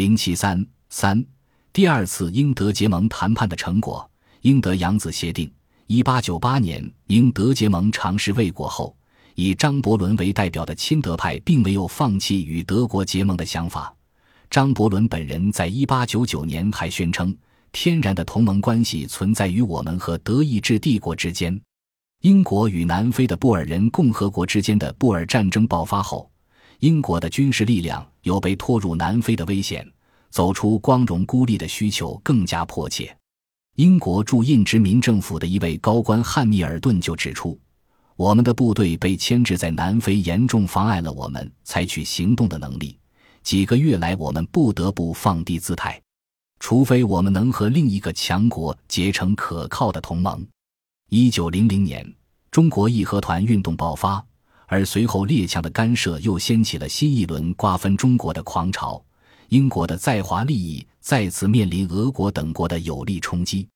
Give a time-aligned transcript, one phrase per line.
[0.00, 1.22] 零七三三，
[1.74, 5.52] 第二次英德结盟谈判的成果——英德养子协定。
[5.88, 8.96] 一八九八年，英德结盟尝试未果后，
[9.34, 13.94] 以张伯伦为代表的亲德派并没有放弃与德国结盟的想法。
[14.48, 17.36] 张伯伦本人在一八九九年还宣称
[17.70, 21.60] ：“天然的同盟关系存在于我们和德意志帝国之间。”
[22.24, 26.29] 英国与南非的布尔人共和国之间的布尔战争爆发后，
[26.80, 29.86] 英国的军事力量有被拖入南非的危险，
[30.30, 33.14] 走出光荣孤立的需求更加迫切。
[33.76, 37.58] 英国驻印殖民政府的一位高官汉密尔顿就指出
[38.16, 42.98] ：“我们的部队被牵制在南非，严重妨碍了我们采取行动的能力。
[43.42, 46.00] 几个月来，我们不得不放低姿态，
[46.60, 50.46] 除非我们能和另一个强国结成可靠的同盟。”
[51.10, 52.14] 一九零零年，
[52.50, 54.24] 中国义和团运动爆发，
[54.70, 59.04] 而随后列强的干涉又掀起了新一轮瓜分中国的狂潮。
[59.48, 63.66] 英国的在华利益再次面临俄国等国的有力冲击，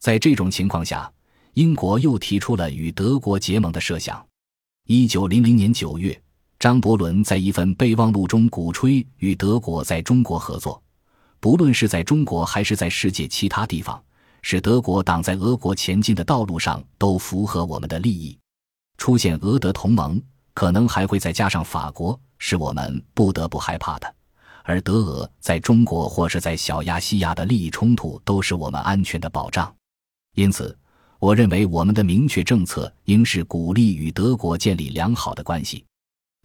[0.00, 1.10] 在这种情况下，
[1.54, 4.22] 英国又提出了与德国结盟的设想。
[4.86, 6.20] 一九零零年九月，
[6.58, 10.82] 张伯伦在一份备忘录中鼓吹与德国在中国合作，
[11.40, 13.98] 不论是在中国还是在世界其他地方，
[14.42, 18.36] 使德国挡在俄国前进的道路上都符合我们的利益。
[18.98, 20.22] 出现俄德同盟，
[20.54, 24.14] 可能还会再加上法国，是我们不得不害怕的。
[24.62, 29.70] 而德俄在中国或是在小亚细亚的利益冲突，都是我们安全的保障。
[30.36, 30.74] 因此，
[31.18, 35.84] 我认为我们的明确政策应是鼓励与德国建立良好的关系，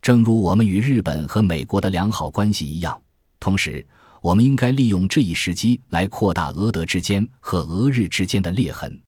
[0.01, 3.01] 正如我们与日本和美国的良好关系一样。
[3.39, 3.88] 同时，
[4.21, 9.01] 我们应该利用这一时机来扩大俄德之间和俄日之间的裂痕。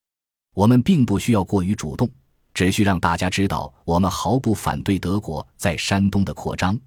[0.53, 2.09] 我们并不需要过于主动，
[2.53, 6.79] 只需让大家知道我们毫不反对德国在山东的扩张。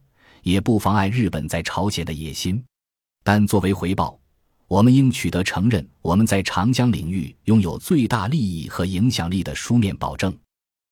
[0.42, 2.62] 也不妨碍日本在朝鲜的野心，
[3.22, 4.20] 但作为回报，
[4.68, 10.30] 我们应取得承认我们在长江领域拥有最大利益和影响力的书面保证。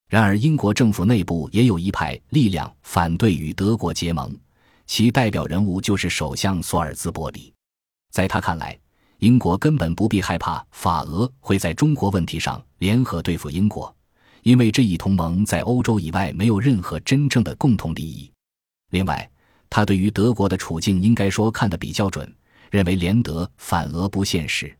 [0.08, 4.34] 然而，英国政府内部也有一派力量反对与德国结盟，
[4.86, 7.52] 其代表人物就是首相索尔兹伯里。
[8.10, 8.78] 在他看来，
[9.18, 13.94] 英国根本不必害怕法俄会在中国问题上联合对付英国，
[14.42, 18.30] 因为这一同盟在欧洲以外没有任何真正的共同利益。
[18.90, 19.28] 另外，
[19.70, 22.30] 他对于德国的处境应该说看得比较准，
[22.70, 24.74] 认为联德反俄不现实。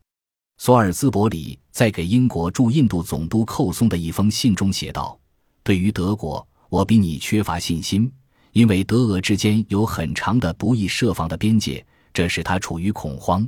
[0.57, 5.19] 索尔兹伯里在给英国驻印度总督寇松的一封信中写道
[5.63, 8.09] ：“对于德国，我比你缺乏信心，
[8.51, 13.47] 因为德俄之间有很长的不易设防的边界，这使他处于恐慌。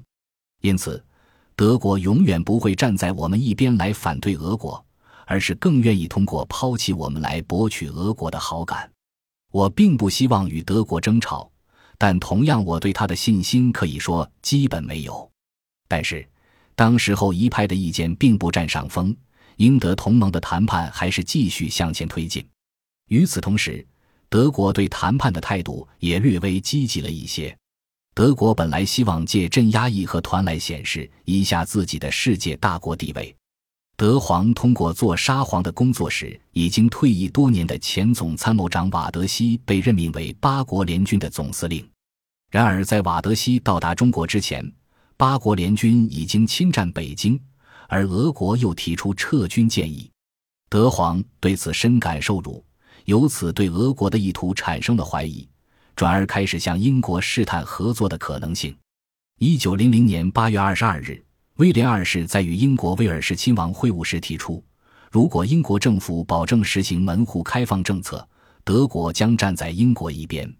[0.61, 1.01] 因此，
[1.55, 4.83] 德国永远不会站在我们一边来反对俄国，
[5.25, 8.89] 而是更愿意通过抛弃我们来博取俄国的好感。”
[9.51, 11.49] 我并不希望与德国争吵，
[11.97, 15.31] 但同样，我对他的信心可以说基本没有。
[15.87, 16.27] 但是，
[16.75, 19.15] 当时候一派的意见并不占上风，
[19.55, 22.45] 英德同盟的谈判还是继续向前推进。
[23.07, 23.85] 与此同时，
[24.27, 27.55] 德国对谈判的态度也略微积极了一些。
[28.13, 33.33] 德国本来希望借镇压义和团来显示一下自己的世界大国地位。
[33.97, 41.87] 德皇通过做沙皇的工作时，已经退役多年的前总参谋长瓦德西被任命为八国联军的总司令。
[42.51, 44.69] 然而，在瓦德西到达中国之前，
[45.15, 47.39] 八国联军已经侵占北京，
[47.87, 50.11] 而俄国又提出撤军建议。
[50.69, 52.61] 德皇对此深感受辱，
[53.05, 55.47] 由此对俄国的意图产生了怀疑，
[55.95, 58.75] 转而开始向英国试探合作的可能性。
[59.39, 61.24] 一九零零年八月二十二日。
[61.57, 64.61] 威廉二世在与英国威尔士亲王会晤时提出，
[65.09, 68.27] 如果英国政府保证实行门户开放政策，
[68.65, 70.53] 德国将站在英国一边。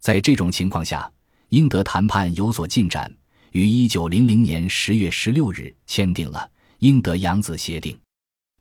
[0.00, 1.12] 在这种情况下，
[1.50, 3.14] 英德谈判有所进展，
[3.52, 7.94] 于一九零零年十月十六日签订了英德养子协定。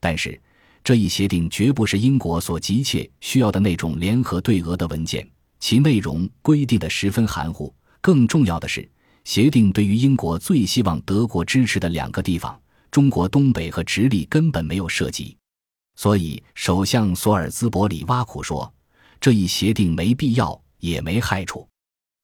[0.01, 0.38] 但是，
[0.84, 5.25] 这一协定绝不是英国所急切需要的那种联合对俄的文件，
[5.62, 7.73] 其内容规定的十分含糊。
[8.01, 8.85] 更重要的是。
[9.24, 15.38] 协定对于英国最希望德国支持的两个地方——中国东北和直隶，根本没有涉及。
[15.95, 18.74] 所以，首相索尔兹伯里挖苦说
[19.19, 21.68] ：“这一协定没必要，也没害处。”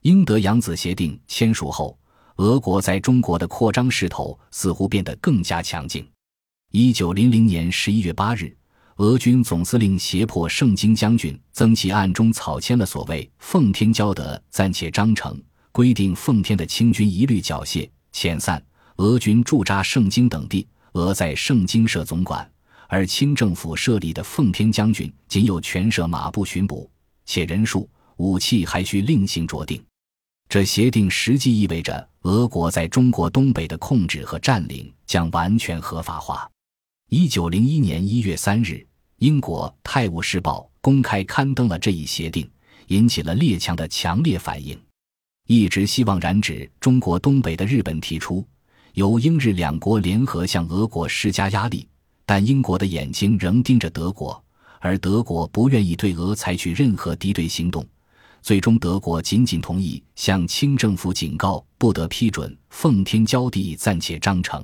[0.03, 1.97] 英德养子协定签署后，
[2.37, 6.07] 俄国在中国的扩张势头似乎变得更加强劲。
[6.71, 8.55] 一九零零年十一月八日，
[8.97, 15.33] 俄军总司令胁迫盛京将军曾奇暗中草签了所谓《奉天交德暂且章程》。
[15.75, 22.49] 规定奉天的清军一律缴械遣散，俄军驻扎盛京等地，俄在盛京设总管，
[22.87, 26.89] 而清政府设立的奉天将军仅有权设马步巡捕，
[27.25, 29.83] 且人数、武器还需另行酌定。
[30.47, 36.49] 这协定实际意味着俄国在中国东北的控制和占领将完全合法化。
[37.09, 38.87] 一九零一年一月三日，
[39.17, 42.49] 英国《泰晤士报》公开刊登了这一协定，
[42.87, 44.79] 引起了列强的强烈反应。
[45.47, 48.43] 一直希望染指中国东北的日本提出，
[48.93, 51.87] 由英日两国联合向俄国施加压力，
[52.25, 54.43] 但英国的眼睛仍盯着德国，
[54.79, 57.85] 而德国不愿意对俄采取任何敌对行动。
[58.41, 64.63] 最终，德国仅仅同意向清政府警告，不得批准奉天交地暂且章程。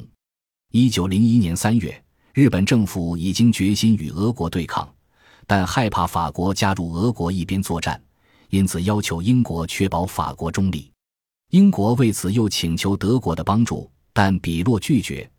[0.72, 2.04] 一九零一年三月，
[2.34, 4.92] 日本政府已经决心与俄国对抗，
[5.45, 8.01] 但害怕法国加入俄国一边作战，
[8.51, 10.89] 因此要求英国确保法国中立。
[11.50, 15.30] 英国为此又请求德国的帮助，但比洛拒绝，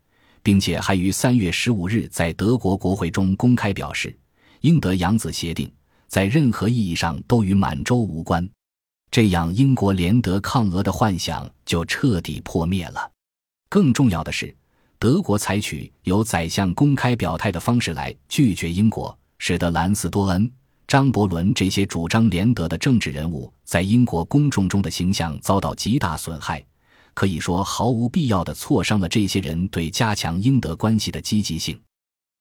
[0.43, 4.15] 并且还于三月十五日在德国国会中公开表示，
[4.61, 5.71] 英德养子协定。
[6.07, 8.47] 在任何意义上都与满洲无关，
[9.09, 13.11] 这样英国联德抗俄的幻想就彻底破灭了。
[13.67, 14.55] 更重要的是，
[14.99, 20.51] 德国采取由宰相公开表态的方式来拒绝英国，使得兰斯多恩、
[20.93, 26.63] 张伯伦这些主张联德的政治人物在英国公众中的形象遭到极大损害，
[27.15, 31.75] 可以说毫无必要的挫伤了这些人对加强英德关系的积极性。